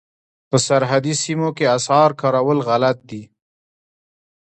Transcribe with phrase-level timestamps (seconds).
[0.49, 3.23] په سرحدي سیمو کې اسعار کارول غلط دي.